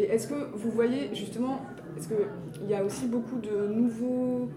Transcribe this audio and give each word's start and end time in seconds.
Et 0.00 0.04
est-ce 0.04 0.28
que 0.28 0.34
vous 0.54 0.70
voyez 0.70 1.14
justement, 1.14 1.60
est-ce 1.98 2.08
qu'il 2.08 2.70
y 2.70 2.74
a 2.74 2.82
aussi 2.82 3.06
beaucoup 3.06 3.36
de 3.38 3.66
nouveaux 3.68 4.48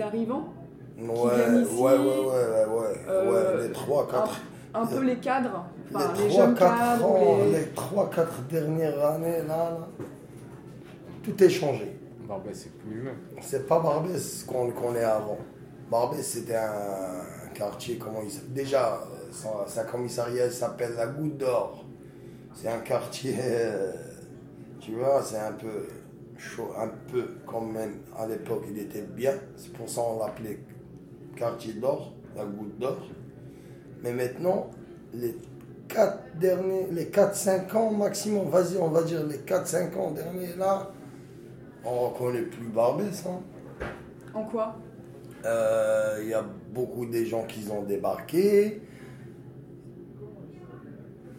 arrivants 0.00 0.52
Ouais, 0.98 1.06
qui 1.06 1.36
viennent 1.36 1.62
ici, 1.62 1.74
ouais, 1.80 1.92
ouais, 1.92 1.98
ouais, 1.98 2.02
ouais, 2.02 2.80
ouais, 2.80 2.94
euh, 3.08 3.56
ouais, 3.60 3.68
les 3.68 3.72
3, 3.72 4.08
4, 4.10 4.40
Un 4.74 4.86
peu 4.86 5.02
les 5.04 5.16
cadres, 5.16 5.64
enfin, 5.94 6.12
les, 6.16 6.22
les 6.24 6.28
3, 6.30 6.44
jeunes 6.44 6.54
4 6.56 6.78
cadres, 6.78 7.06
ans, 7.06 7.38
les- 7.44 7.52
les 7.60 7.66
3, 7.68 8.10
4 8.10 8.42
dernières 8.50 9.04
années, 9.06 9.38
là, 9.46 9.70
là, 9.70 9.88
tout 11.22 11.42
est 11.44 11.48
changé. 11.48 11.96
Barbès, 12.28 12.52
c'est 12.54 12.72
plus 12.78 12.96
le 12.96 13.02
même. 13.04 13.14
C'est 13.40 13.66
pas 13.68 13.78
Barbès 13.78 14.42
qu'on 14.44 14.70
connaît 14.72 15.04
avant. 15.04 15.38
Barbès, 15.90 16.22
c'était 16.26 16.56
un 16.56 17.48
quartier, 17.54 17.96
comment 17.96 18.20
il 18.24 18.30
s'appelle? 18.30 18.52
Déjà, 18.52 18.94
euh, 18.94 19.28
son- 19.32 19.66
sa 19.66 19.84
commissariat 19.84 20.46
il 20.46 20.52
s'appelle 20.52 20.92
la 20.96 21.06
Goutte 21.06 21.36
d'Or. 21.38 21.84
C'est 22.54 22.68
un 22.68 22.78
quartier, 22.80 23.36
euh, 23.40 23.92
tu 24.90 24.96
vois, 24.96 25.22
c'est 25.22 25.38
un 25.38 25.52
peu 25.52 25.86
chaud, 26.36 26.72
un 26.76 26.88
peu 27.12 27.24
quand 27.46 27.60
même. 27.60 28.00
À 28.18 28.26
l'époque, 28.26 28.64
il 28.68 28.76
était 28.76 29.02
bien. 29.02 29.34
C'est 29.56 29.72
pour 29.72 29.88
ça 29.88 30.00
qu'on 30.02 30.18
l'appelait 30.18 30.58
quartier 31.36 31.74
d'or, 31.74 32.12
la 32.36 32.44
Goutte 32.44 32.76
d'Or. 32.78 32.98
Mais 34.02 34.12
maintenant, 34.12 34.68
les 35.14 35.36
4 35.86 36.38
derniers, 36.40 36.88
les 36.90 37.04
4-5 37.04 37.76
ans 37.76 37.92
maximum, 37.92 38.48
vas-y, 38.48 38.78
on 38.78 38.88
va 38.88 39.02
dire 39.02 39.24
les 39.26 39.38
4-5 39.38 39.96
ans 39.96 40.10
derniers 40.10 40.56
là, 40.58 40.90
on 41.84 42.08
reconnaît 42.08 42.42
plus 42.42 42.66
Barbès. 42.66 43.24
Hein. 43.26 43.86
En 44.34 44.42
quoi? 44.44 44.76
Euh, 45.44 46.18
Il 46.22 46.30
y 46.30 46.34
a 46.34 46.44
beaucoup 46.74 47.06
de 47.06 47.22
gens 47.22 47.44
qui 47.44 47.64
ont 47.70 47.82
débarqué. 47.84 48.82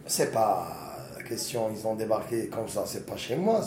C'est 0.06 0.32
pas 0.32 0.81
ils 1.34 1.86
ont 1.86 1.94
débarqué 1.94 2.48
comme 2.48 2.68
ça, 2.68 2.84
c'est 2.86 3.06
pas 3.06 3.16
chez 3.16 3.36
moi, 3.36 3.60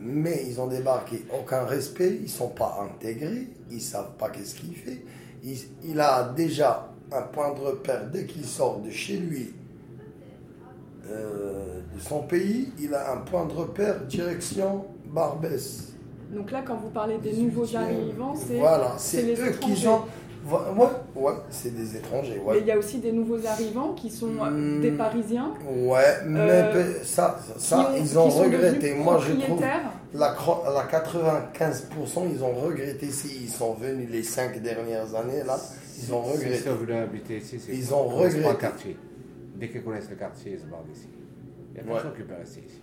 mais 0.00 0.44
ils 0.46 0.60
ont 0.60 0.66
débarqué, 0.66 1.24
aucun 1.38 1.64
respect, 1.64 2.18
ils 2.22 2.30
sont 2.30 2.48
pas 2.48 2.80
intégrés, 2.82 3.48
ils 3.70 3.80
savent 3.80 4.12
pas 4.18 4.30
qu'est-ce 4.30 4.54
qu'il 4.54 4.74
fait. 4.74 5.04
Il, 5.44 5.56
il 5.84 6.00
a 6.00 6.32
déjà 6.36 6.88
un 7.12 7.22
point 7.22 7.52
de 7.54 7.60
repère 7.60 8.08
dès 8.10 8.26
qu'il 8.26 8.44
sort 8.44 8.80
de 8.80 8.90
chez 8.90 9.16
lui, 9.16 9.54
euh, 11.10 11.80
de 11.94 12.00
son 12.00 12.22
pays, 12.22 12.72
il 12.80 12.94
a 12.94 13.12
un 13.12 13.18
point 13.18 13.44
de 13.46 13.52
repère 13.52 14.00
direction 14.06 14.84
Barbès. 15.06 15.92
Donc 16.30 16.50
là, 16.50 16.62
quand 16.66 16.76
vous 16.76 16.88
parlez 16.88 17.18
des 17.18 17.32
nouveaux 17.34 17.76
arrivants, 17.76 18.34
c'est 18.34 18.58
Voilà, 18.58 18.94
c'est 18.96 19.34
eux 19.38 19.50
qui 19.60 19.86
ont. 19.86 20.02
Ouais, 20.44 20.86
ouais, 21.14 21.32
c'est 21.50 21.74
des 21.74 21.96
étrangers, 21.96 22.40
Mais 22.50 22.58
il 22.60 22.66
y 22.66 22.72
a 22.72 22.76
aussi 22.78 22.98
des 22.98 23.12
nouveaux 23.12 23.46
arrivants 23.46 23.92
qui 23.94 24.10
sont 24.10 24.32
euh, 24.42 24.50
Hmm. 24.50 24.80
des 24.80 24.90
Parisiens. 24.90 25.52
Ouais, 25.70 26.02
mais 26.26 26.40
Euh, 26.40 26.94
ça, 27.04 27.38
ça 27.58 27.78
ont- 27.92 27.96
ils 27.96 28.18
ont 28.18 28.28
regretté. 28.28 28.94
Moi, 28.94 29.18
je 29.20 29.32
trouve 29.44 29.60
la, 30.14 30.34
cro- 30.34 30.64
la 30.74 30.82
95%, 30.84 32.26
ils 32.32 32.42
ont 32.42 32.52
regretté 32.54 33.06
s'ils 33.10 33.48
sont 33.48 33.74
venus 33.74 34.08
les 34.10 34.22
cinq 34.24 34.60
dernières 34.60 35.14
années, 35.14 35.42
là, 35.46 35.56
ils 35.96 36.12
ont 36.12 36.24
Si 36.24 36.32
regretté. 36.32 36.56
ils 36.56 36.62
sont 36.62 36.92
habiter 37.02 37.36
ici, 37.38 37.60
c'est 37.64 37.72
Ils 37.72 37.94
ont 37.94 38.04
regretté. 38.04 38.58
quartier. 38.58 38.96
Dès 39.56 39.68
qu'ils 39.68 39.84
connaissent 39.84 40.10
le 40.10 40.16
quartier, 40.16 40.52
ils 40.54 40.58
se 40.60 40.64
barrent 40.66 40.82
d'ici. 40.92 41.06
Il 41.74 41.74
n'y 41.74 41.88
a 41.88 41.92
Ouais. 41.94 42.00
personne 42.00 42.14
qui 42.16 42.22
peut 42.22 42.34
rester 42.38 42.60
ici. 42.66 42.82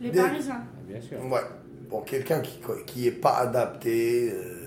Les 0.00 0.10
Des- 0.10 0.18
Parisiens. 0.18 0.60
Bien 0.88 1.00
sûr. 1.00 1.18
Ouais, 1.30 1.40
pour 1.88 2.04
quelqu'un 2.04 2.40
qui 2.40 2.60
qui 2.84 3.06
est 3.06 3.12
pas 3.12 3.36
adapté, 3.38 4.30
euh, 4.32 4.65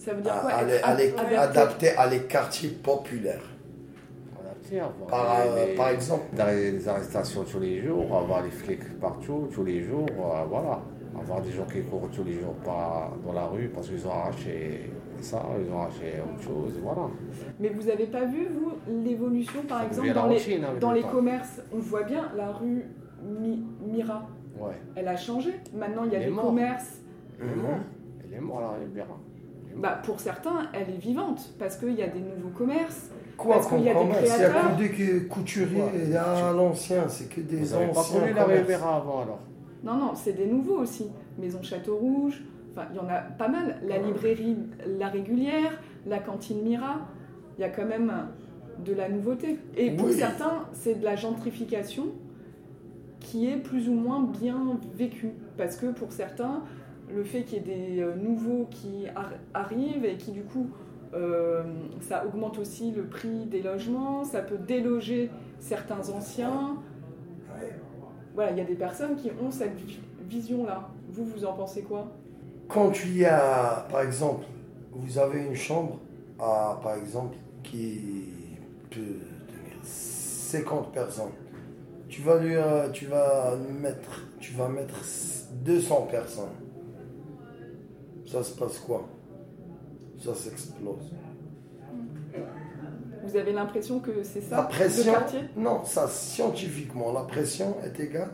Ça 0.00 0.14
veut 0.14 0.22
dire 0.22 0.32
à- 0.32 0.38
quoi 0.40 0.50
à 0.50 0.62
être 0.64 0.88
à 0.88 0.94
les- 0.94 1.12
adapté? 1.12 1.36
adapté 1.36 1.88
à 1.90 2.06
les 2.06 2.20
quartiers 2.20 2.70
populaires. 2.70 3.42
Adapté, 4.40 4.80
avoir 4.80 5.06
Par, 5.08 5.44
les- 5.44 5.50
euh, 5.50 5.66
les- 5.66 5.74
par 5.74 5.88
exemple, 5.90 6.24
dans 6.34 6.46
les 6.46 6.88
arrestations 6.88 7.44
tous 7.44 7.60
les 7.60 7.82
jours, 7.82 8.16
avoir 8.16 8.42
les 8.42 8.50
flics 8.50 8.98
partout, 8.98 9.48
tous 9.52 9.62
les 9.64 9.82
jours, 9.82 10.06
euh, 10.18 10.44
voilà. 10.48 10.80
Avoir 11.20 11.42
des 11.42 11.50
gens 11.50 11.66
qui 11.66 11.82
courent 11.82 12.08
tous 12.14 12.24
les 12.24 12.34
jours 12.40 12.54
pas 12.64 13.10
dans 13.26 13.32
la 13.34 13.44
rue 13.44 13.68
parce 13.68 13.88
qu'ils 13.88 14.06
ont 14.06 14.10
arraché 14.12 14.90
ça, 15.20 15.44
ils 15.62 15.70
ont 15.70 15.80
arraché 15.82 16.14
autre 16.24 16.42
chose, 16.42 16.72
voilà. 16.82 17.02
Mais 17.58 17.68
vous 17.68 17.82
n'avez 17.82 18.06
pas 18.06 18.24
vu, 18.24 18.46
vous, 18.58 18.72
l'évolution, 19.04 19.60
par 19.68 19.80
Ça 19.80 19.86
exemple, 19.86 20.06
la 20.08 20.14
dans 20.14 20.26
les, 20.28 20.36
routine, 20.36 20.64
hein, 20.64 20.74
dans 20.80 20.92
le 20.92 20.96
les 20.96 21.02
commerces? 21.02 21.60
On 21.74 21.78
voit 21.78 22.04
bien 22.04 22.30
la 22.34 22.52
rue 22.52 22.84
Mi- 23.22 23.62
Mira. 23.86 24.26
Ouais. 24.58 24.70
Elle 24.96 25.08
a 25.08 25.16
changé. 25.16 25.50
Maintenant, 25.74 26.04
il 26.06 26.12
y 26.12 26.14
a 26.14 26.18
Elle 26.20 26.22
est 26.22 26.26
des 26.28 26.32
morte. 26.32 26.46
commerces. 26.46 27.00
Elle 27.38 27.48
est 27.48 27.54
morte. 27.54 27.80
Elle 28.24 28.34
est 28.38 28.40
morte, 28.40 28.62
Bah, 29.80 29.98
pour 30.02 30.20
certains, 30.20 30.68
elle 30.72 30.90
est 30.94 30.98
vivante 30.98 31.54
parce 31.58 31.76
qu'il 31.76 31.94
y 31.94 32.02
a 32.02 32.08
des 32.08 32.20
nouveaux 32.20 32.50
commerces. 32.56 33.10
quoi 33.36 33.56
Parce 33.56 33.68
qu'il 33.68 33.80
y 33.80 33.88
a 33.88 33.94
des 33.94 34.08
créateurs. 34.10 34.76
que 34.76 34.82
des 34.82 35.26
couturiers, 35.26 35.82
il 36.04 36.10
y 36.10 36.16
a 36.16 36.48
à 36.48 36.52
l'ancien, 36.52 37.08
c'est 37.08 37.28
que 37.28 37.40
des 37.40 37.56
Vous 37.58 37.76
pas 37.94 38.00
anciens 38.00 38.20
connu 38.20 38.32
la. 38.34 38.44
Rivera 38.44 38.96
avant 38.96 39.22
alors 39.22 39.40
Non, 39.82 39.94
non, 39.96 40.12
c'est 40.14 40.34
des 40.34 40.46
nouveaux 40.46 40.78
aussi. 40.78 41.06
Maison 41.38 41.62
Château 41.62 41.96
Rouge, 41.96 42.42
enfin, 42.72 42.86
il 42.92 42.96
y 42.96 43.00
en 43.00 43.08
a 43.08 43.20
pas 43.20 43.48
mal. 43.48 43.80
La 43.88 43.98
librairie 43.98 44.56
La 44.98 45.08
Régulière, 45.08 45.80
la 46.06 46.18
cantine 46.18 46.62
Mira, 46.62 46.96
il 47.56 47.62
y 47.62 47.64
a 47.64 47.70
quand 47.70 47.86
même 47.86 48.12
de 48.84 48.92
la 48.92 49.08
nouveauté. 49.08 49.58
Et 49.76 49.90
pour 49.92 50.08
Oui. 50.08 50.14
certains, 50.14 50.64
c'est 50.72 51.00
de 51.00 51.04
la 51.04 51.16
gentrification 51.16 52.06
qui 53.20 53.46
est 53.48 53.56
plus 53.56 53.88
ou 53.88 53.94
moins 53.94 54.20
bien 54.22 54.78
vécue. 54.94 55.32
Parce 55.56 55.76
que 55.76 55.86
pour 55.86 56.12
certains, 56.12 56.62
le 57.14 57.24
fait 57.24 57.42
qu'il 57.42 57.58
y 57.58 57.70
ait 57.70 57.74
des 57.96 58.00
euh, 58.02 58.14
nouveaux 58.16 58.66
qui 58.70 59.06
ar- 59.14 59.32
arrivent 59.54 60.04
et 60.04 60.16
qui 60.16 60.30
du 60.32 60.42
coup, 60.42 60.68
euh, 61.14 61.62
ça 62.00 62.24
augmente 62.26 62.58
aussi 62.58 62.92
le 62.92 63.04
prix 63.04 63.46
des 63.46 63.62
logements, 63.62 64.24
ça 64.24 64.40
peut 64.42 64.58
déloger 64.58 65.30
certains 65.58 66.08
anciens. 66.10 66.76
Voilà, 68.34 68.52
il 68.52 68.58
y 68.58 68.60
a 68.60 68.64
des 68.64 68.76
personnes 68.76 69.16
qui 69.16 69.30
ont 69.42 69.50
cette 69.50 69.76
vi- 69.76 70.00
vision-là. 70.28 70.88
Vous, 71.12 71.24
vous 71.24 71.44
en 71.44 71.52
pensez 71.52 71.82
quoi? 71.82 72.06
Quand 72.68 72.90
tu 72.90 73.08
y 73.08 73.24
as, 73.24 73.86
par 73.90 74.02
exemple, 74.02 74.44
vous 74.92 75.18
avez 75.18 75.44
une 75.44 75.56
chambre, 75.56 75.98
à, 76.38 76.78
par 76.82 76.94
exemple, 76.94 77.36
qui 77.64 78.28
peut 78.90 78.96
tenir 79.00 79.76
50 79.82 80.92
personnes, 80.92 81.32
tu 82.08 82.22
vas, 82.22 82.38
lui, 82.38 82.54
euh, 82.54 82.88
tu 82.90 83.06
vas 83.06 83.56
mettre, 83.80 84.22
tu 84.38 84.52
vas 84.54 84.68
mettre 84.68 84.94
200 85.64 86.02
personnes. 86.10 86.48
Ça 88.30 88.44
se 88.44 88.52
passe 88.54 88.78
quoi? 88.78 89.08
Ça 90.22 90.34
s'explose. 90.34 91.12
Vous 93.24 93.36
avez 93.36 93.52
l'impression 93.52 93.98
que 93.98 94.22
c'est 94.22 94.40
ça 94.40 94.56
La 94.58 94.62
pression, 94.64 95.12
le 95.56 95.60
non, 95.60 95.84
ça 95.84 96.08
scientifiquement, 96.08 97.12
la 97.12 97.22
pression 97.22 97.76
est 97.84 97.98
égale 97.98 98.30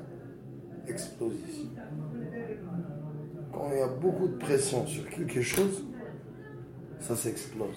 exposition. 0.87 1.71
Quand 3.53 3.69
il 3.73 3.79
y 3.79 3.83
a 3.83 3.89
beaucoup 3.89 4.29
de 4.29 4.37
pression 4.37 4.87
sur 4.87 5.09
quelque 5.09 5.41
chose, 5.43 5.85
ça 7.01 7.17
s'explose. 7.17 7.77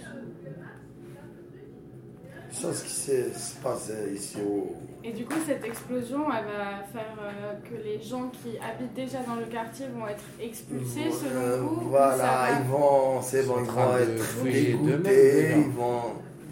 Ça, 2.52 2.74
ce 2.74 2.84
qui 2.84 2.90
s'est- 2.92 3.34
se 3.34 3.56
passe 3.62 3.92
ici 4.14 4.38
au. 4.48 4.74
Et 5.04 5.12
du 5.14 5.24
coup, 5.26 5.36
cette 5.46 5.64
explosion, 5.64 6.26
elle 6.32 6.46
va 6.46 6.84
faire 6.92 7.16
euh, 7.22 7.54
que 7.64 7.82
les 7.84 8.02
gens 8.02 8.30
qui 8.30 8.58
habitent 8.58 8.94
déjà 8.96 9.20
dans 9.20 9.36
le 9.36 9.46
quartier 9.46 9.86
vont 9.96 10.08
être 10.08 10.24
expulsés 10.42 11.10
selon 11.12 11.40
Euh, 11.42 11.58
vous 11.62 11.90
Voilà, 11.90 12.18
va- 12.18 12.60
ils 12.60 12.68
vont, 12.70 13.22
c'est 13.22 13.44
bon, 13.48 13.56
ils 13.60 13.72
vont 13.72 13.94
de 13.96 14.00
être 14.02 14.44
dégoûtés, 14.44 15.52
ils 15.58 15.72
vont. 15.72 16.02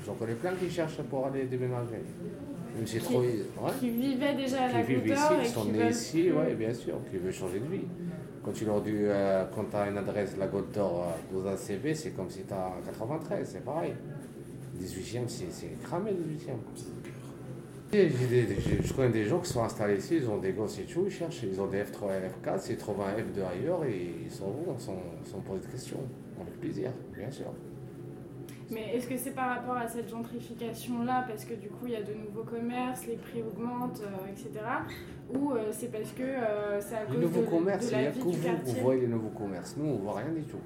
J'en 0.05 0.13
connais 0.13 0.33
plein 0.35 0.53
qui 0.53 0.69
cherchent 0.69 1.01
pour 1.09 1.25
aller 1.27 1.43
déménager. 1.45 2.01
Si 2.85 2.93
c'est 2.93 2.99
Qui- 2.99 3.03
trop. 3.05 3.19
Ouais. 3.21 3.71
qui 3.79 3.89
vivaient 3.89 4.35
déjà 4.35 4.63
à 4.65 4.67
la 4.71 4.81
Qui 4.83 4.93
vivent 4.93 5.07
ici, 5.07 5.15
Goutte 5.15 5.29
d'Or 5.29 5.41
qui 5.41 5.49
sont 5.49 5.65
nés 5.65 5.79
veulent 5.79 5.91
ici, 5.91 6.31
ouais, 6.31 6.53
bien 6.53 6.73
sûr, 6.73 6.95
qui 7.09 7.17
veulent 7.17 7.33
changer 7.33 7.59
de 7.59 7.65
vie. 7.65 7.85
Quand 8.45 8.51
tu 8.53 8.65
leur 8.65 8.81
dis, 8.81 8.91
euh, 8.93 9.43
quand 9.53 9.65
tu 9.69 9.75
as 9.75 9.89
une 9.89 9.97
adresse, 9.97 10.37
la 10.37 10.47
Côte 10.47 10.71
d'Or, 10.73 11.07
euh, 11.33 11.37
dans 11.41 11.49
un 11.49 11.57
CV, 11.57 11.95
c'est 11.95 12.11
comme 12.11 12.29
si 12.29 12.43
tu 12.43 12.53
as 12.53 12.71
93, 12.85 13.49
c'est 13.51 13.65
pareil. 13.65 13.93
18e, 14.83 15.27
c'est 15.27 15.79
cramé 15.83 16.11
le 16.11 16.23
18e. 16.23 16.57
Et 17.93 18.09
j'ai 18.09 18.27
des- 18.27 18.59
j'ai- 18.59 18.83
je 18.83 18.93
connais 18.93 19.09
des 19.11 19.23
gens 19.23 19.39
qui 19.39 19.49
sont 19.49 19.63
installés 19.63 19.97
ici, 19.97 20.17
ils 20.17 20.29
ont 20.29 20.37
des 20.39 20.51
gosses 20.51 20.77
et 20.79 20.83
tout, 20.83 21.03
ils 21.05 21.11
cherchent, 21.11 21.43
ils 21.43 21.59
ont 21.61 21.67
des 21.67 21.83
F3 21.83 22.09
et 22.17 22.27
F4, 22.27 22.59
s'ils 22.59 22.75
trouvent 22.77 22.99
un 23.01 23.13
F2 23.17 23.41
ailleurs, 23.43 23.85
et 23.85 24.11
ils 24.25 24.31
s'en 24.31 24.47
vont 24.47 24.77
sans, 24.77 24.97
sans 25.23 25.39
poser 25.39 25.61
de 25.65 25.71
questions. 25.71 25.99
Avec 26.39 26.59
plaisir, 26.59 26.91
bien 27.15 27.31
sûr. 27.31 27.45
Mais 28.69 28.93
est-ce 28.95 29.07
que 29.07 29.15
c'est 29.15 29.31
par 29.31 29.55
rapport 29.55 29.77
à 29.77 29.87
cette 29.87 30.09
gentrification-là, 30.09 31.23
parce 31.29 31.45
que 31.45 31.53
du 31.53 31.69
coup 31.69 31.85
il 31.85 31.93
y 31.93 31.95
a 31.95 32.03
de 32.03 32.13
nouveaux 32.13 32.43
commerces, 32.43 33.07
les 33.07 33.15
prix 33.15 33.41
augmentent, 33.41 34.01
euh, 34.03 34.29
etc. 34.29 34.49
Ou 35.33 35.53
euh, 35.53 35.69
c'est 35.71 35.89
parce 35.89 36.11
que 36.11 36.23
euh, 36.23 36.81
c'est 36.81 36.95
à 36.95 37.03
Les 37.05 37.07
cause 37.15 37.21
nouveaux 37.21 37.41
de, 37.41 37.45
commerces, 37.47 37.85
de 37.87 37.91
il 37.93 37.97
n'y 37.97 38.03
la 38.03 38.09
a 38.09 38.11
que 38.11 38.17
vie 38.19 38.23
vous 38.65 38.81
voyez 38.81 39.01
les 39.01 39.07
nouveaux 39.07 39.29
commerces. 39.29 39.75
Nous, 39.77 39.85
on 39.89 39.97
voit 39.99 40.15
rien 40.15 40.31
du 40.33 40.43
tout. 40.43 40.57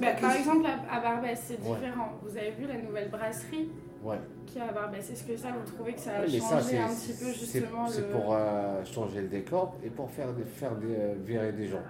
Bah, 0.00 0.06
Par 0.20 0.32
exemple, 0.34 0.66
à, 0.66 0.96
à 0.96 1.00
Barbès, 1.00 1.38
c'est 1.40 1.54
Ouais. 1.60 1.76
différent. 1.76 2.12
Vous 2.22 2.36
avez 2.36 2.50
vu 2.50 2.66
la 2.66 2.78
nouvelle 2.82 3.10
brasserie 3.10 3.70
ouais. 4.02 4.16
qu'il 4.46 4.58
y 4.58 4.60
a 4.60 4.68
à 4.68 4.72
Barbès? 4.72 5.08
Est-ce 5.10 5.24
que 5.24 5.36
ça, 5.36 5.48
vous 5.52 5.70
trouvez 5.72 5.92
que 5.92 6.00
ça 6.00 6.10
a 6.16 6.20
Ouais, 6.20 6.26
mais 6.32 6.38
changé 6.40 6.76
ça, 6.76 6.84
un 6.84 6.88
petit 6.88 7.12
peu 7.12 7.30
justement 7.32 7.86
C'est 7.86 8.00
le... 8.00 8.06
pour 8.08 8.34
euh, 8.34 8.84
changer 8.84 9.20
le 9.22 9.28
décor 9.28 9.76
et 9.84 9.90
pour 9.90 10.10
faire, 10.10 10.28
faire 10.56 10.74
des- 10.76 10.94
euh, 10.96 11.14
virer 11.24 11.52
des 11.52 11.66
gens. 11.68 11.82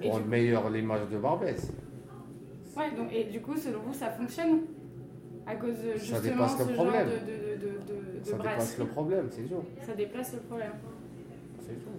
Et 0.00 0.08
Pour 0.10 0.20
meilleure 0.20 0.70
l'image 0.70 1.08
de 1.10 1.18
Barbès. 1.18 1.72
Ouais, 2.76 2.90
donc, 2.96 3.12
et 3.12 3.24
du 3.24 3.40
coup, 3.40 3.56
selon 3.56 3.80
vous, 3.80 3.92
ça 3.94 4.10
fonctionne? 4.10 4.60
À 5.44 5.56
cause 5.56 5.70
de 5.82 5.92
Ça 5.98 6.20
justement 6.20 6.22
dépasse 6.22 6.58
le 6.58 6.64
ce 6.66 6.72
genre 6.74 6.84
de, 6.84 6.90
problème. 6.90 7.08
de, 7.08 7.66
de, 7.66 7.66
de, 7.66 8.18
de 8.20 8.24
Ça 8.24 8.32
dépasse 8.36 8.54
brasserie? 8.56 8.78
le 8.82 8.86
problème, 8.86 9.26
c'est 9.30 9.46
sûr. 9.46 9.62
Ça 9.82 9.94
déplace 9.94 10.32
le 10.34 10.38
problème. 10.40 10.72
C'est 11.60 11.74
tout. 11.82 11.90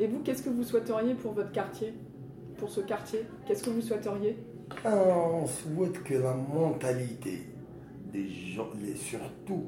Et 0.00 0.06
vous, 0.08 0.18
qu'est-ce 0.20 0.42
que 0.42 0.50
vous 0.50 0.64
souhaiteriez 0.64 1.14
pour 1.14 1.32
votre 1.32 1.52
quartier? 1.52 1.94
Pour 2.58 2.70
ce 2.70 2.80
quartier 2.80 3.24
Qu'est-ce 3.46 3.62
que 3.64 3.70
vous 3.70 3.80
souhaiteriez? 3.80 4.36
Ah, 4.84 4.94
On 4.94 5.46
souhaite 5.46 6.02
que 6.02 6.14
la 6.14 6.34
mentalité 6.34 7.42
des 8.12 8.28
gens, 8.28 8.68
surtout, 8.96 9.66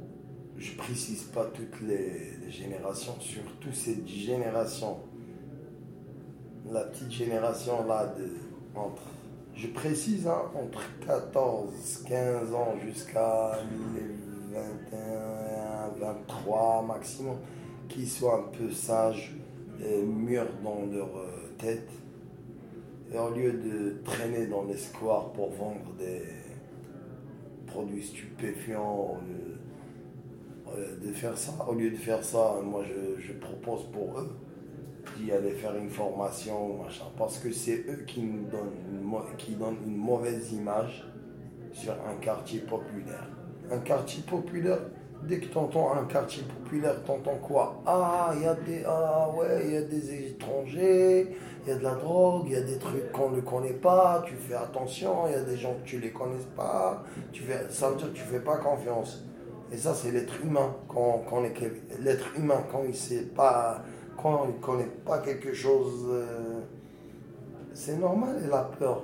je 0.57 0.77
précise 0.77 1.25
pas 1.25 1.47
toutes 1.47 1.81
les, 1.83 2.51
générations, 2.51 3.15
surtout 3.21 3.73
cette 3.73 4.07
génération, 4.07 4.99
la 6.71 6.85
petite 6.85 7.11
génération 7.11 7.87
là, 7.87 8.07
de, 8.19 8.29
entre, 8.79 9.03
je 9.55 9.67
précise, 9.69 10.27
hein, 10.27 10.43
entre 10.55 10.83
14, 11.07 12.05
15 12.07 12.55
ans 12.55 12.75
jusqu'à 12.85 13.59
les 13.95 14.59
21, 14.91 15.99
23 15.99 16.83
maximum, 16.87 17.37
qui 17.89 18.07
soient 18.07 18.39
un 18.39 18.57
peu 18.57 18.71
sages, 18.71 19.35
et 19.85 20.03
mûrs 20.03 20.47
dans 20.63 20.87
leur 20.93 21.17
euh, 21.17 21.53
tête, 21.59 21.91
et 23.13 23.19
au 23.19 23.31
lieu 23.31 23.53
de 23.53 23.97
traîner 24.05 24.47
dans 24.47 24.65
les 24.65 24.77
squares 24.77 25.33
pour 25.33 25.51
vendre 25.51 25.93
des 25.99 26.23
produits 27.67 28.03
stupéfiants, 28.03 29.19
lieu 29.27 29.55
euh, 30.77 30.97
de 31.07 31.13
faire 31.13 31.37
ça, 31.37 31.53
au 31.69 31.75
lieu 31.75 31.91
de 31.91 31.97
faire 31.97 32.25
ça, 32.25 32.61
moi 32.63 32.83
je, 32.85 33.33
propose 33.33 33.85
pour 33.93 34.19
eux 34.19 34.31
d'y 35.19 35.33
aller 35.33 35.51
faire 35.51 35.77
une 35.77 35.91
formation, 35.91 36.83
machin, 36.83 37.05
parce 37.17 37.39
que 37.39 37.53
c'est 37.53 37.85
eux 37.89 38.05
qui 38.07 38.23
nous 38.23 38.49
qui 39.37 39.53
donnent 39.53 39.77
une 39.87 39.97
mauvaise 39.97 40.53
image 40.53 41.05
sur 41.73 41.93
un 41.93 42.17
quartier 42.21 42.61
populaire. 42.61 43.29
Un 43.71 43.79
quartier 43.79 44.23
populaire, 44.23 44.79
dès 45.27 45.39
que 45.39 45.47
tu 45.47 45.59
entends 45.59 45.93
un 45.95 46.05
quartier 46.05 46.43
populaire, 46.43 46.97
tu 47.05 47.11
entends 47.11 47.39
quoi? 47.43 47.81
Ah, 47.87 48.33
il 48.37 48.43
y 48.43 48.47
a 48.47 48.55
des 48.55 48.83
ah 48.87 49.31
ouais, 49.37 49.63
il 49.65 49.73
y 49.73 49.77
a 49.77 49.83
des 49.83 50.29
étrangers, 50.29 51.37
il 51.65 51.69
y 51.69 51.73
a 51.73 51.79
de 51.79 51.83
la 51.83 51.95
drogue, 51.95 52.45
il 52.47 52.53
y 52.53 52.57
a 52.57 52.63
des 52.63 52.79
trucs 52.79 53.11
qu'on 53.13 53.31
ne 53.31 53.41
connaît 53.41 53.73
pas, 53.73 54.23
tu 54.27 54.35
fais 54.35 54.55
attention, 54.55 55.27
il 55.27 55.33
y 55.33 55.37
a 55.37 55.43
des 55.43 55.57
gens 55.57 55.75
que 55.75 55.89
tu 55.89 55.99
les 55.99 56.11
connais 56.11 56.45
pas, 56.57 57.03
tu 57.33 57.43
fais, 57.43 57.67
ça 57.71 57.91
veut 57.91 57.97
dire 57.97 58.13
que 58.13 58.17
tu 58.17 58.23
fais 58.23 58.41
pas 58.41 58.57
confiance. 58.59 59.25
Et 59.73 59.77
ça, 59.77 59.95
c'est 59.95 60.13
l'être 60.13 60.35
humain. 60.45 60.77
Quand, 60.89 61.25
quand 61.29 61.43
l'être 62.01 62.27
humain, 62.37 62.63
quand 62.71 62.83
il 62.87 62.95
sait 62.95 63.23
pas, 63.35 63.83
quand 64.17 64.47
il 64.49 64.61
connaît 64.61 64.91
pas 65.05 65.19
quelque 65.19 65.53
chose, 65.53 66.07
euh, 66.11 66.61
c'est 67.73 67.97
normal, 67.97 68.41
il 68.45 68.53
a 68.53 68.71
peur. 68.79 69.03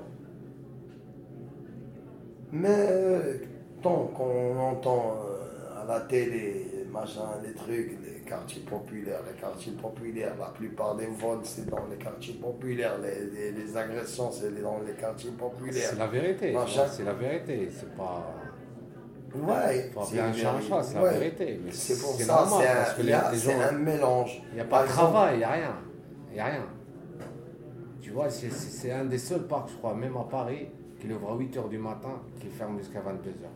Mais 2.52 2.68
euh, 2.68 3.34
tant 3.82 4.10
qu'on 4.14 4.58
entend 4.58 5.16
euh, 5.24 5.40
la 5.90 6.00
télé, 6.02 6.66
machin, 6.92 7.28
les 7.44 7.52
trucs, 7.52 7.98
les 8.04 8.20
quartiers 8.30 8.62
populaires, 8.62 9.20
les 9.28 9.40
quartiers 9.40 9.72
populaires, 9.72 10.34
la 10.38 10.46
plupart 10.58 10.94
des 10.96 11.06
vols, 11.06 11.40
c'est 11.42 11.68
dans 11.68 11.86
les 11.90 11.96
quartiers 11.96 12.34
populaires, 12.34 12.96
les, 13.04 13.18
les- 13.34 13.52
les 13.52 13.76
agressions, 13.76 14.30
c'est 14.30 14.50
dans 14.62 14.78
les 14.86 14.92
quartiers 14.92 15.32
populaires. 15.32 15.90
C'est 15.90 15.98
la 15.98 16.06
vérité. 16.06 16.52
C'est 16.96 17.04
la 17.04 17.12
vérité. 17.14 17.68
C'est 17.76 17.94
pas. 17.96 18.24
Ouais, 19.34 19.90
c'est 20.06 20.16
bien 20.32 20.52
c'est 20.82 20.94
la 20.94 21.00
vérité. 21.18 21.60
C'est 21.72 22.00
pour 22.00 22.16
ça, 22.24 22.34
c'est 22.60 22.66
parce 22.74 22.90
un, 22.90 23.02
les, 23.02 23.12
les 23.32 23.48
mélange. 23.84 24.42
Il 24.50 24.54
n'y 24.54 24.60
a 24.60 24.64
pas 24.64 24.70
Par 24.70 24.82
de 24.82 24.86
exemple, 24.88 25.10
travail, 25.12 25.34
il 25.34 25.38
n'y 25.38 25.44
a 25.44 25.50
rien. 25.52 25.74
Il 26.30 26.34
n'y 26.34 26.40
a 26.40 26.44
rien. 26.46 26.66
Tu 28.00 28.10
vois, 28.10 28.28
c'est- 28.30 28.50
c'est 28.50 28.70
c'est 28.70 28.92
un 28.92 29.04
des 29.04 29.18
seuls 29.18 29.46
parcs, 29.46 29.70
je 29.70 29.76
crois, 29.76 29.94
même 29.94 30.16
à 30.16 30.24
Paris, 30.30 30.66
qui 31.00 31.12
ouvre 31.12 31.30
à 31.32 31.36
8h 31.36 31.68
du 31.68 31.78
matin, 31.78 32.20
qui 32.40 32.48
ferme 32.48 32.78
jusqu'à 32.78 33.00
22h. 33.00 33.48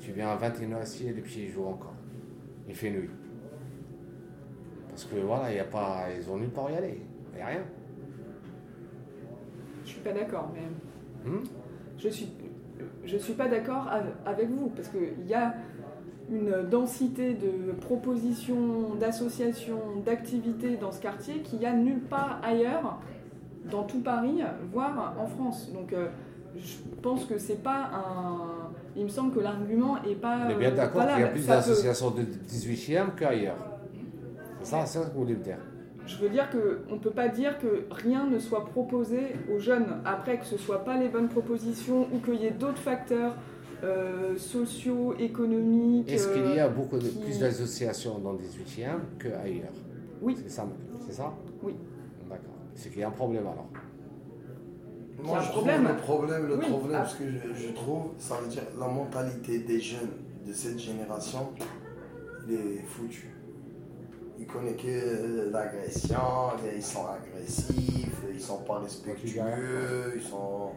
Tu 0.00 0.12
viens 0.12 0.28
à 0.28 0.36
21h 0.36 0.82
ici 0.84 1.08
et 1.08 1.12
les 1.12 1.20
pieds 1.22 1.48
jouent 1.48 1.66
encore. 1.66 1.94
Il 2.68 2.74
fait 2.74 2.90
nuit. 2.90 3.10
Parce 4.88 5.04
que 5.04 5.16
voilà, 5.16 5.50
il 5.52 5.56
y 5.56 5.60
a 5.60 5.64
pas, 5.64 6.04
ils 6.16 6.30
ont 6.30 6.36
nulle 6.38 6.50
part 6.50 6.70
y 6.70 6.76
aller. 6.76 7.00
Il 7.32 7.36
n'y 7.36 7.42
a 7.42 7.46
rien. 7.46 7.62
Je 9.84 9.90
suis 9.90 10.00
pas 10.00 10.12
d'accord, 10.12 10.50
mais 10.54 10.60
Hmm? 11.30 11.42
je 11.98 12.08
suis, 12.08 12.28
je 13.04 13.16
suis 13.16 13.32
pas 13.34 13.48
d'accord 13.48 13.88
av- 13.88 14.14
avec 14.24 14.48
vous 14.48 14.68
parce 14.68 14.88
qu'il 14.88 15.26
y 15.26 15.34
a 15.34 15.54
une 16.30 16.62
densité 16.70 17.34
de 17.34 17.72
propositions, 17.72 18.94
d'associations, 18.94 19.80
d'activités 20.04 20.76
dans 20.76 20.92
ce 20.92 21.00
quartier 21.00 21.40
qu'il 21.40 21.58
n'y 21.58 21.66
a 21.66 21.72
nulle 21.72 22.00
part 22.02 22.40
ailleurs 22.44 23.00
dans 23.70 23.82
tout 23.82 24.00
Paris, 24.00 24.40
voire 24.72 25.16
en 25.20 25.26
France. 25.26 25.72
Donc 25.72 25.92
euh, 25.92 26.08
je 26.58 27.00
pense 27.02 27.24
que 27.26 27.38
c'est 27.38 27.62
pas 27.62 27.90
un. 27.94 28.70
Il 28.96 29.04
me 29.04 29.08
semble 29.08 29.34
que 29.34 29.40
l'argument 29.40 30.02
est 30.04 30.14
pas. 30.14 30.38
On 30.46 30.50
est 30.50 30.54
bien 30.54 30.70
euh, 30.72 30.76
d'accord 30.76 31.06
qu'il 31.06 31.20
y 31.20 31.22
a 31.24 31.26
plus 31.28 31.40
peut- 31.42 31.46
d'associations 31.48 32.10
de 32.10 32.22
18e 32.22 33.14
qu'ailleurs. 33.18 33.56
C'est 34.60 34.70
ça, 34.70 34.86
c'est 34.86 34.98
ça 34.98 35.04
que 35.04 35.12
vous 35.14 35.20
voulez 35.20 35.34
me 35.34 35.42
dire. 35.44 35.58
Je 36.06 36.16
veux 36.18 36.28
dire 36.28 36.48
qu'on 36.50 36.94
ne 36.94 37.00
peut 37.00 37.10
pas 37.10 37.28
dire 37.28 37.58
que 37.58 37.84
rien 37.90 38.26
ne 38.26 38.38
soit 38.38 38.64
proposé 38.66 39.34
aux 39.52 39.58
jeunes. 39.58 39.86
Après, 40.04 40.38
que 40.38 40.44
ce 40.46 40.54
ne 40.54 40.60
soit 40.60 40.84
pas 40.84 40.96
les 40.98 41.08
bonnes 41.08 41.28
propositions 41.28 42.06
ou 42.12 42.18
qu'il 42.24 42.40
y 42.40 42.46
ait 42.46 42.50
d'autres 42.52 42.78
facteurs 42.78 43.34
euh, 43.84 44.36
sociaux, 44.36 45.14
économiques. 45.18 46.10
Est-ce 46.10 46.28
qu'il 46.32 46.54
y 46.54 46.60
a 46.60 46.66
euh, 46.66 46.70
beaucoup 46.70 46.96
de, 46.96 47.06
qui- 47.08 47.18
plus 47.18 47.38
d'associations 47.40 48.18
dans 48.18 48.32
le 48.32 48.38
18e 48.38 48.98
qu'ailleurs? 49.18 49.72
Oui. 50.22 50.36
C'est 50.42 50.50
ça, 50.50 50.66
c'est 51.06 51.12
ça? 51.12 51.32
Oui. 51.62 51.74
D'accord. 52.30 52.54
C'est 52.74 52.88
qu'il 52.90 53.00
y 53.00 53.04
a 53.04 53.08
un 53.08 53.10
problème 53.12 53.42
alors? 53.42 53.66
Moi, 55.22 55.40
je 55.40 55.48
problème. 55.50 55.84
trouve 55.84 55.96
le 55.96 56.02
problème, 56.02 56.46
le 56.46 56.58
Oui. 56.58 56.66
problème, 56.68 57.00
Ah. 57.02 57.06
ce 57.08 57.16
que 57.16 57.24
je, 57.30 57.54
je 57.68 57.72
trouve, 57.72 58.10
ça 58.18 58.36
veut 58.36 58.48
dire 58.48 58.62
la 58.78 58.86
mentalité 58.86 59.60
des 59.60 59.80
jeunes 59.80 60.10
de 60.46 60.52
cette 60.52 60.78
génération, 60.78 61.48
il 62.48 62.54
est 62.54 62.82
foutu. 62.86 63.30
Ils 64.38 64.46
connaissent 64.46 64.76
que 64.76 65.50
l'agression, 65.50 66.18
ils 66.74 66.82
sont 66.82 67.06
agressifs, 67.06 68.22
ils 68.32 68.40
sont 68.40 68.58
pas 68.58 68.80
respectueux, 68.80 70.12
ils 70.16 70.22
sont... 70.22 70.70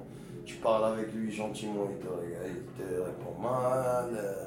Tu 0.46 0.56
parles 0.56 0.94
avec 0.94 1.14
lui 1.14 1.32
gentiment, 1.32 1.88
il 1.92 1.98
te, 1.98 2.08
il 2.48 2.84
te 2.84 3.02
répond 3.02 3.40
mal. 3.40 4.10
euh, 4.16 4.46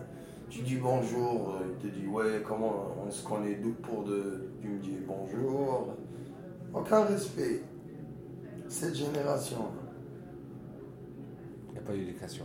Tu 0.51 0.63
dis 0.63 0.77
bonjour, 0.77 1.57
euh, 1.61 1.67
il 1.81 1.91
te 1.91 1.95
dit 1.95 2.07
ouais, 2.09 2.43
comment 2.47 2.73
on 3.07 3.11
se 3.11 3.23
connaît 3.25 3.55
d'où 3.57 3.73
pour 3.75 4.03
de... 4.05 4.49
Tu 4.61 4.69
me 4.69 4.79
dis 4.81 4.99
bonjour. 5.07 5.95
Aucun 6.75 7.05
respect. 7.05 7.61
Cette 8.69 8.95
génération. 8.97 9.67
Il 11.89 11.91
n'y 11.91 11.91
a 11.91 11.91
pas 11.91 11.93
d'éducation. 11.93 12.45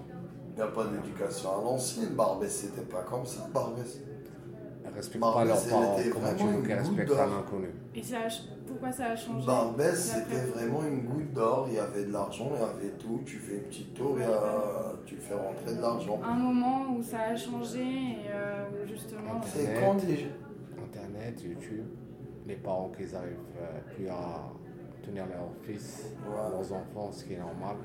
Il 0.52 0.56
n'y 0.56 0.62
a 0.62 0.68
pas 0.68 0.86
d'éducation. 0.86 1.50
À 1.60 1.64
l'ancienne, 1.64 2.10
Barbès, 2.16 2.50
c'était 2.52 2.82
pas 2.90 3.04
comme 3.04 3.26
ça, 3.26 3.48
Barbès. 3.54 4.00
Ils 4.90 4.96
respectent 4.96 5.20
pas 5.22 5.44
leurs 5.46 5.64
parents. 5.68 5.98
Comment 6.14 6.34
tu 6.36 6.44
veux 6.46 6.50
une 6.54 6.62
qu'ils 6.64 6.76
goutte 6.76 6.78
respectent 6.88 7.10
d'or. 7.10 7.20
un 7.20 7.40
inconnu? 7.40 7.68
Et 7.94 8.02
ça 8.04 8.18
a 8.18 8.30
ch- 8.30 8.44
pourquoi 8.66 8.92
ça 8.92 9.06
a 9.08 9.16
changé? 9.16 9.46
Barbès, 9.46 9.96
c'était 9.96 10.42
vraiment 10.48 10.84
une 10.84 11.02
goutte 11.04 11.34
d'or. 11.34 11.66
Il 11.70 11.76
y 11.76 11.80
avait 11.80 12.06
de 12.06 12.12
l'argent, 12.14 12.50
il 12.56 12.60
y 12.60 12.64
avait 12.88 12.94
tout. 12.98 13.20
Tu 13.26 13.38
fais 13.38 13.56
une 13.58 13.64
petite 13.64 13.94
tour, 13.94 14.18
y 14.20 14.24
a- 14.24 14.94
tu 15.06 15.18
fais 15.18 15.36
rentrer 15.36 15.76
de 15.76 15.82
l'argent. 15.82 16.20
Un 16.24 16.34
moment 16.36 16.88
où 16.96 17.04
ça 17.04 17.20
a 17.32 17.36
changé 17.36 17.82
et 17.82 18.18
euh, 18.32 18.66
où 18.84 18.88
justement. 18.88 19.42
C'est 19.46 19.62
Internet. 19.68 19.84
quand 19.84 20.08
les... 20.08 20.28
Internet, 20.84 21.44
YouTube, 21.44 21.86
les 22.48 22.56
parents 22.56 22.92
qui 22.98 23.04
n'arrivent 23.12 23.38
plus 23.94 24.08
à 24.08 24.48
tenir 25.06 25.26
leurs 25.28 25.52
fils, 25.64 26.06
leurs 26.26 26.74
enfants, 26.74 27.12
ce 27.12 27.26
qui 27.26 27.34
est 27.34 27.40
normal. 27.40 27.76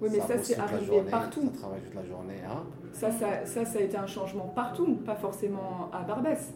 Oui, 0.00 0.08
mais 0.12 0.20
ça, 0.20 0.34
c'est 0.42 0.58
arrivé 0.58 0.86
journée, 0.86 1.10
partout. 1.10 1.50
Ça 1.54 1.60
travaille 1.60 1.80
toute 1.80 1.94
la 1.94 2.04
journée. 2.04 2.40
Hein 2.46 2.62
Ça, 2.92 3.10
ça, 3.10 3.44
ça, 3.44 3.64
ça 3.64 3.78
a 3.78 3.82
été 3.82 3.96
un 3.96 4.06
changement 4.06 4.46
partout, 4.54 4.96
pas 5.04 5.14
forcément 5.14 5.90
à 5.92 6.02
Barbès. 6.02 6.54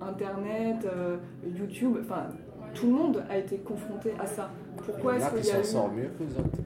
Internet, 0.00 0.84
euh, 0.84 1.16
YouTube, 1.44 1.98
enfin, 2.00 2.26
tout 2.74 2.86
le 2.86 2.92
monde 2.92 3.24
a 3.30 3.38
été 3.38 3.58
confronté 3.58 4.12
à 4.18 4.26
ça. 4.26 4.50
Pourquoi 4.84 5.16
est-ce 5.16 5.30
qu'il 5.30 5.46
y 5.46 5.50
a 5.50 5.62
s'en 5.62 5.90
eu... 5.92 6.00
mieux 6.00 6.10
que 6.18 6.24
les 6.24 6.38
autres. 6.38 6.58